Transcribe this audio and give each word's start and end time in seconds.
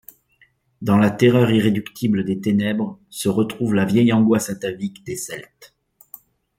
Dans 0.81 0.97
la 0.97 1.11
terreur 1.11 1.51
irréductible 1.51 2.23
des 2.25 2.41
ténèbres, 2.41 2.99
se 3.11 3.29
retrouve 3.29 3.75
la 3.75 3.85
vieille 3.85 4.11
angoisse 4.13 4.49
atavique 4.49 5.03
des 5.05 5.15
Celtes. 5.15 5.75